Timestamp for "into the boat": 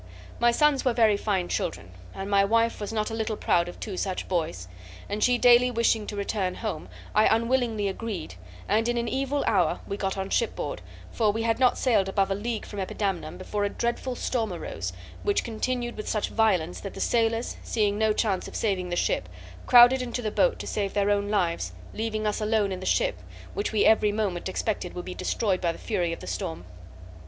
20.01-20.57